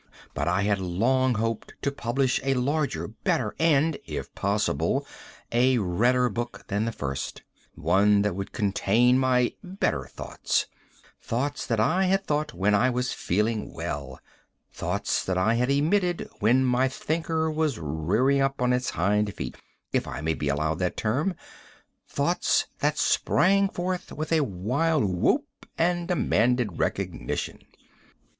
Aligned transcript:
But 0.33 0.47
I 0.47 0.63
had 0.63 0.79
long 0.81 1.35
hoped 1.35 1.75
to 1.83 1.91
publish 1.91 2.39
a 2.43 2.55
larger, 2.55 3.07
better 3.07 3.53
and, 3.59 3.99
if 4.07 4.33
possible, 4.33 5.05
a 5.51 5.77
redder 5.77 6.27
book 6.27 6.63
than 6.69 6.85
the 6.85 6.91
first; 6.91 7.43
one 7.75 8.23
that 8.23 8.35
would 8.35 8.51
contain 8.51 9.19
my 9.19 9.53
better 9.63 10.07
thoughts, 10.07 10.65
thoughts 11.21 11.67
that 11.67 11.79
I 11.79 12.05
had 12.05 12.25
thought 12.25 12.51
when 12.51 12.73
I 12.73 12.89
was 12.89 13.13
feeling 13.13 13.71
well; 13.75 14.19
thoughts 14.73 15.23
that 15.23 15.37
I 15.37 15.53
had 15.53 15.69
emitted 15.69 16.27
while 16.39 16.55
my 16.55 16.87
thinker 16.87 17.51
was 17.51 17.77
rearing 17.77 18.41
up 18.41 18.59
on 18.59 18.73
its 18.73 18.89
hind 18.89 19.31
feet, 19.35 19.55
if 19.93 20.07
I 20.07 20.19
may 20.19 20.33
be 20.33 20.49
allowed 20.49 20.79
that 20.79 20.97
term; 20.97 21.35
thoughts 22.07 22.65
that 22.79 22.97
sprang 22.97 23.69
forth 23.69 24.11
with 24.11 24.31
a 24.31 24.41
wild 24.41 25.03
whoop 25.05 25.67
and 25.77 26.07
demanded 26.07 26.79
recognition. 26.79 27.59